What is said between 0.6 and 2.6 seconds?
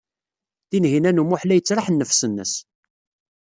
Tinhinan u Muḥ la yettraḥ nnefs-nnes.